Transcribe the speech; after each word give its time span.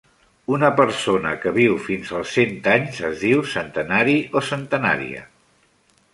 Una 0.53 0.69
persona 0.77 1.33
que 1.43 1.53
viu 1.57 1.75
fins 1.89 2.13
als 2.21 2.31
cent 2.39 2.57
anys 2.73 3.03
es 3.11 3.21
diu 3.27 3.45
centenari 3.53 4.19
o 4.41 4.45
centenària. 4.51 5.25